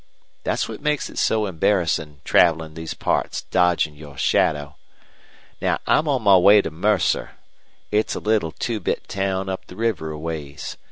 [0.45, 4.75] Thet's what makes it so embarrassin' travelin' these parts dodgin' your shadow.
[5.61, 7.33] Now, I'm on my way to Mercer.
[7.91, 10.75] It's a little two bit town up the river a ways.